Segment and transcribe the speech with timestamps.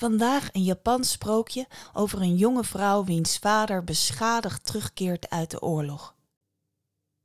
[0.00, 6.14] Vandaag een Japans sprookje over een jonge vrouw wiens vader beschadigd terugkeert uit de oorlog.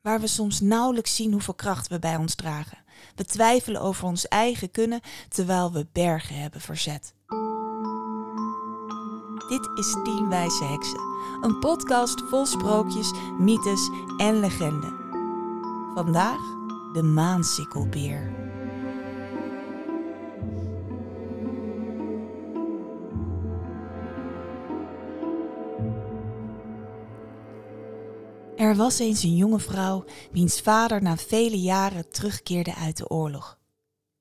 [0.00, 2.78] Waar we soms nauwelijks zien hoeveel kracht we bij ons dragen.
[3.14, 7.14] We twijfelen over ons eigen kunnen terwijl we bergen hebben verzet.
[9.48, 11.00] Dit is Tien Wijze Heksen,
[11.40, 14.94] een podcast vol sprookjes, mythes en legenden.
[15.94, 16.40] Vandaag
[16.92, 18.45] de maansikkelbeer.
[28.66, 33.58] Er was eens een jonge vrouw wiens vader na vele jaren terugkeerde uit de oorlog.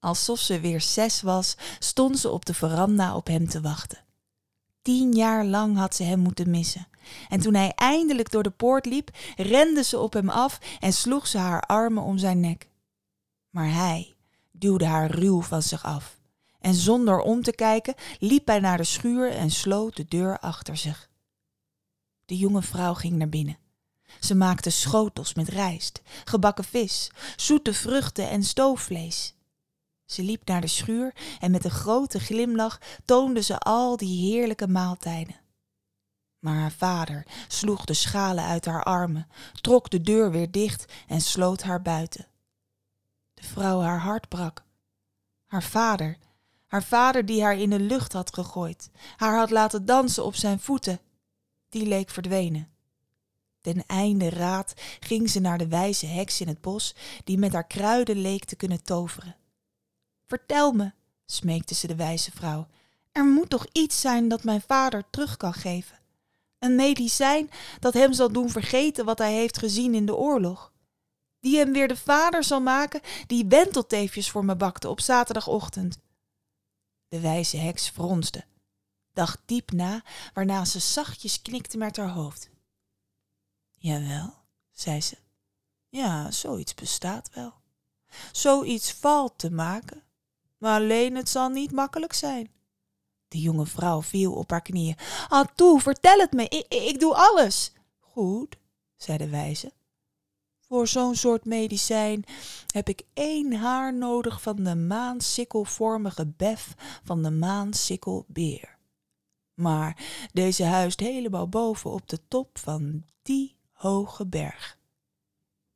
[0.00, 4.04] Alsof ze weer zes was, stond ze op de veranda op hem te wachten.
[4.82, 6.88] Tien jaar lang had ze hem moeten missen.
[7.28, 11.26] En toen hij eindelijk door de poort liep, rende ze op hem af en sloeg
[11.26, 12.70] ze haar armen om zijn nek.
[13.50, 14.16] Maar hij
[14.52, 16.18] duwde haar ruw van zich af.
[16.60, 20.76] En zonder om te kijken liep hij naar de schuur en sloot de deur achter
[20.76, 21.10] zich.
[22.24, 23.58] De jonge vrouw ging naar binnen.
[24.20, 29.34] Ze maakte schotels met rijst, gebakken vis, zoete vruchten en stoofvlees.
[30.04, 34.68] Ze liep naar de schuur en met een grote glimlach toonde ze al die heerlijke
[34.68, 35.36] maaltijden.
[36.38, 39.28] Maar haar vader sloeg de schalen uit haar armen,
[39.60, 42.26] trok de deur weer dicht en sloot haar buiten.
[43.34, 44.64] De vrouw haar hart brak.
[45.46, 46.18] Haar vader,
[46.66, 50.60] haar vader die haar in de lucht had gegooid, haar had laten dansen op zijn
[50.60, 51.00] voeten,
[51.68, 52.68] die leek verdwenen.
[53.68, 57.66] Ten einde raad ging ze naar de wijze heks in het bos, die met haar
[57.66, 59.36] kruiden leek te kunnen toveren.
[60.26, 60.92] Vertel me,
[61.26, 62.66] smeekte ze de wijze vrouw,
[63.12, 65.98] er moet toch iets zijn dat mijn vader terug kan geven.
[66.58, 70.72] Een medicijn dat hem zal doen vergeten wat hij heeft gezien in de oorlog.
[71.40, 75.98] Die hem weer de vader zal maken die wentelteefjes voor me bakte op zaterdagochtend.
[77.08, 78.44] De wijze heks fronste,
[79.12, 80.02] dacht diep na,
[80.34, 82.56] waarna ze zachtjes knikte met haar hoofd.
[83.78, 84.34] Jawel,
[84.70, 85.16] zei ze.
[85.88, 87.54] Ja, zoiets bestaat wel.
[88.32, 90.02] Zoiets valt te maken,
[90.58, 92.50] maar alleen het zal niet makkelijk zijn.
[93.28, 94.96] De jonge vrouw viel op haar knieën.
[95.28, 97.72] Ah, toe, vertel het me, ik, ik doe alles.
[97.98, 98.56] Goed,
[98.96, 99.72] zei de wijze.
[100.58, 102.24] Voor zo'n soort medicijn
[102.66, 106.74] heb ik één haar nodig van de maansikkelvormige bef
[107.04, 108.78] van de maansikkelbeer.
[109.54, 114.78] Maar deze huist helemaal boven op de top van die hoge berg.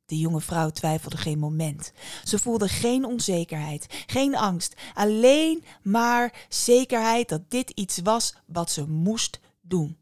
[0.05, 1.91] De jonge vrouw twijfelde geen moment.
[2.23, 8.87] Ze voelde geen onzekerheid, geen angst, alleen maar zekerheid dat dit iets was wat ze
[8.87, 9.97] moest doen.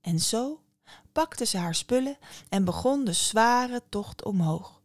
[0.00, 0.62] En zo
[1.12, 4.82] pakte ze haar spullen en begon de zware tocht omhoog.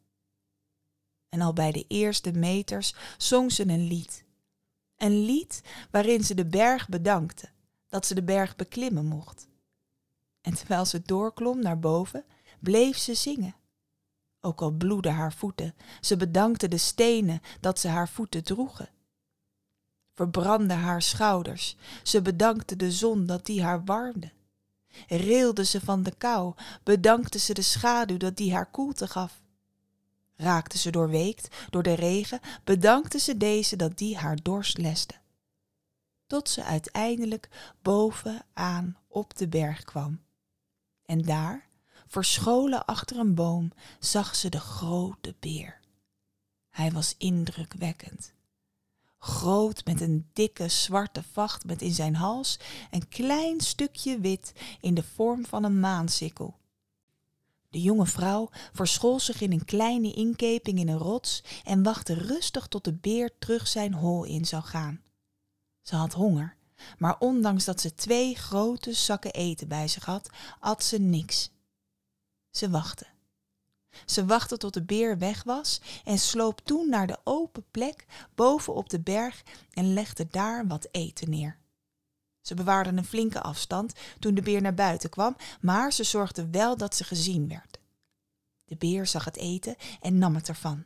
[1.30, 4.26] En al bij de eerste meters zong ze een lied.
[4.98, 5.62] Een lied
[5.92, 7.50] waarin ze de berg bedankte
[7.88, 9.48] dat ze de berg beklimmen mocht.
[10.44, 12.26] En terwijl ze doorklom naar boven,
[12.60, 13.56] bleef ze zingen.
[14.42, 18.90] Ook al bloedden haar voeten, ze bedankte de stenen dat ze haar voeten droegen.
[20.14, 24.32] Verbrandde haar schouders, ze bedankte de zon dat die haar warmde.
[25.08, 29.42] Reelde ze van de kou, bedankte ze de schaduw dat die haar koelte gaf.
[30.36, 35.16] Raakte ze doorweekt door de regen, bedankte ze deze dat die haar dorst leste.
[36.28, 37.50] Tot ze uiteindelijk
[37.82, 40.22] bovenaan op de berg kwam
[41.06, 41.68] en daar,
[42.08, 45.80] verscholen achter een boom, zag ze de grote beer.
[46.70, 48.34] Hij was indrukwekkend.
[49.20, 52.60] Groot met een dikke zwarte vacht met in zijn hals
[52.92, 56.58] een klein stukje wit in de vorm van een maansikkel.
[57.70, 62.68] De jonge vrouw verschool zich in een kleine inkeping in een rots en wachtte rustig
[62.68, 65.02] tot de beer terug zijn hol in zou gaan.
[65.82, 66.56] Ze had honger
[66.98, 70.30] maar ondanks dat ze twee grote zakken eten bij zich had,
[70.60, 71.50] at ze niks.
[72.50, 73.06] Ze wachtte.
[74.06, 78.06] Ze wachtte tot de beer weg was en sloop toen naar de open plek
[78.36, 81.58] boven op de berg en legde daar wat eten neer.
[82.42, 86.78] Ze bewaarde een flinke afstand toen de beer naar buiten kwam, maar ze zorgde wel
[86.78, 87.80] dat ze gezien werd.
[88.66, 90.86] De beer zag het eten en nam het ervan.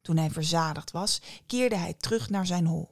[0.00, 2.91] Toen hij verzadigd was, keerde hij terug naar zijn hol.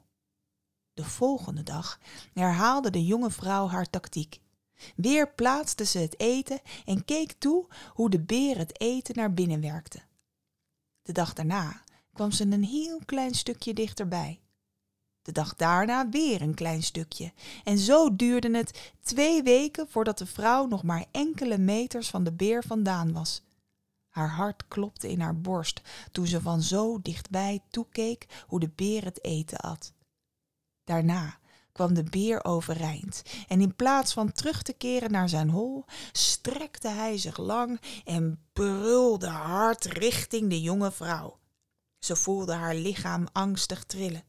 [1.01, 2.01] De volgende dag
[2.33, 4.41] herhaalde de jonge vrouw haar tactiek.
[4.97, 9.61] Weer plaatste ze het eten en keek toe hoe de beer het eten naar binnen
[9.61, 10.01] werkte.
[11.03, 11.83] De dag daarna
[12.13, 14.41] kwam ze een heel klein stukje dichterbij.
[15.23, 17.33] De dag daarna weer een klein stukje.
[17.65, 22.33] En zo duurde het twee weken voordat de vrouw nog maar enkele meters van de
[22.33, 23.43] beer vandaan was.
[24.09, 25.81] Haar hart klopte in haar borst
[26.13, 29.93] toen ze van zo dichtbij toekeek hoe de beer het eten at.
[30.91, 31.39] Daarna
[31.73, 36.89] kwam de beer overeind en in plaats van terug te keren naar zijn hol, strekte
[36.89, 41.39] hij zich lang en brulde hard richting de jonge vrouw.
[41.99, 44.25] Ze voelde haar lichaam angstig trillen.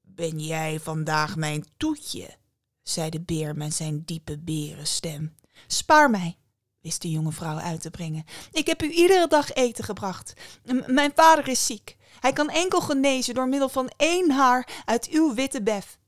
[0.00, 2.36] Ben jij vandaag mijn toetje?
[2.82, 5.34] zei de beer met zijn diepe berenstem.
[5.66, 6.38] Spaar mij,
[6.80, 8.24] wist de jonge vrouw uit te brengen.
[8.52, 10.32] Ik heb u iedere dag eten gebracht.
[10.86, 11.96] mijn vader is ziek.
[12.20, 15.98] Hij kan enkel genezen door middel van één haar uit uw witte bef.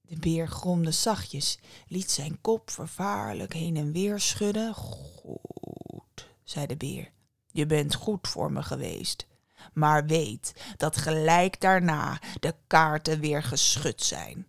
[0.00, 1.58] De beer gromde zachtjes,
[1.88, 4.74] liet zijn kop vervaarlijk heen en weer schudden.
[4.74, 7.10] Goed, zei de beer,
[7.46, 9.26] je bent goed voor me geweest.
[9.72, 14.46] Maar weet dat gelijk daarna de kaarten weer geschud zijn.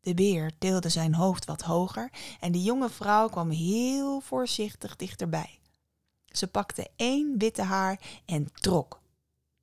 [0.00, 2.10] De beer tilde zijn hoofd wat hoger
[2.40, 5.58] en de jonge vrouw kwam heel voorzichtig dichterbij.
[6.26, 9.00] Ze pakte één witte haar en trok.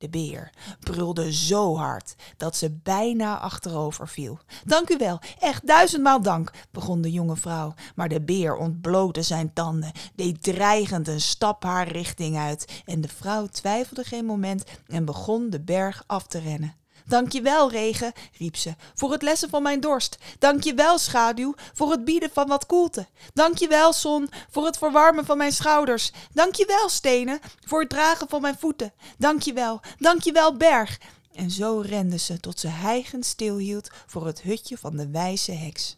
[0.02, 0.50] De beer
[0.80, 4.38] brulde zo hard dat ze bijna achterover viel.
[4.64, 7.74] Dank u wel, echt duizendmaal dank, begon de jonge vrouw.
[7.94, 12.82] Maar de beer ontblootte zijn tanden, deed dreigend een stap haar richting uit.
[12.84, 16.81] En de vrouw twijfelde geen moment en begon de berg af te rennen.
[17.06, 20.18] Dank je wel, regen, riep ze, voor het lessen van mijn dorst.
[20.38, 23.06] Dank je wel, schaduw, voor het bieden van wat koelte.
[23.34, 26.12] Dank je wel, zon, voor het verwarmen van mijn schouders.
[26.32, 28.92] Dank je wel, stenen, voor het dragen van mijn voeten.
[29.18, 30.98] Dank je wel, dank je wel, berg.
[31.34, 35.96] En zo rende ze tot ze hijgend stilhield voor het hutje van de wijze heks.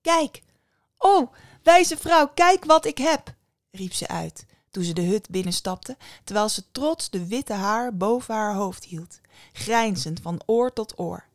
[0.00, 0.42] Kijk,
[0.98, 3.34] oh, wijze vrouw, kijk wat ik heb,
[3.70, 8.34] riep ze uit toen ze de hut binnenstapte, terwijl ze trots de witte haar boven
[8.34, 9.20] haar hoofd hield,
[9.52, 11.28] grijnzend van oor tot oor.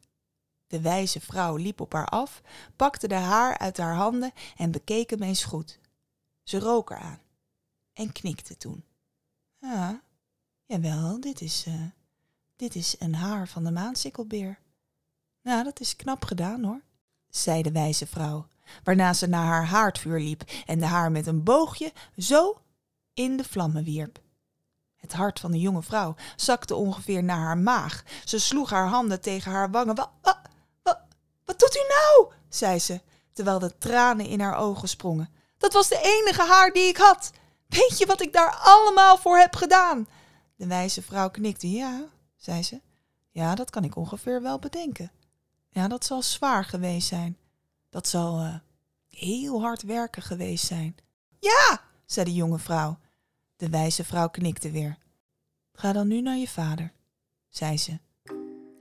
[0.68, 2.42] De wijze vrouw liep op haar af,
[2.76, 5.80] pakte de haar uit haar handen en bekeek hem eens goed.
[6.44, 7.20] Ze rook er aan
[7.94, 8.84] en knikte toen.
[9.60, 10.02] Ja,
[10.66, 11.82] jawel, dit is, uh,
[12.56, 14.60] dit is een haar van de maansikkelbeer.
[15.42, 16.82] Nou, dat is knap gedaan hoor,
[17.30, 18.48] zei de wijze vrouw,
[18.84, 22.62] waarna ze naar haar haardvuur liep en de haar met een boogje zo
[23.16, 24.20] in de vlammen wierp.
[24.96, 28.04] Het hart van de jonge vrouw zakte ongeveer naar haar maag.
[28.26, 29.96] Ze sloeg haar handen tegen haar wangen.
[29.96, 30.40] Wat, wat,
[30.84, 32.34] wat, doet u nou?
[32.50, 33.02] zei ze,
[33.34, 35.30] terwijl de tranen in haar ogen sprongen.
[35.58, 37.32] Dat was de enige haar die ik had.
[37.68, 40.08] Weet je wat ik daar allemaal voor heb gedaan?
[40.56, 41.72] De wijze vrouw knikte.
[41.72, 42.04] Ja,
[42.36, 42.82] zei ze.
[43.32, 45.12] Ja, dat kan ik ongeveer wel bedenken.
[45.70, 47.38] Ja, dat zal zwaar geweest zijn.
[47.90, 48.56] Dat zal uh,
[49.10, 50.96] heel hard werken geweest zijn.
[51.40, 52.98] Ja, zei de jonge vrouw.
[53.58, 54.98] De wijze vrouw knikte weer.
[55.74, 56.92] Ga dan nu naar je vader,
[57.50, 58.00] zei ze,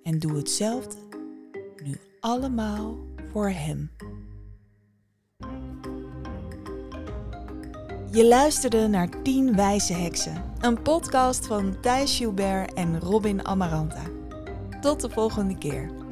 [0.02, 0.96] en doe hetzelfde,
[1.82, 2.96] nu allemaal
[3.30, 3.90] voor hem.
[8.10, 14.02] Je luisterde naar Tien Wijze Heksen, een podcast van Thijs Gilbert en Robin Amaranta.
[14.80, 16.03] Tot de volgende keer.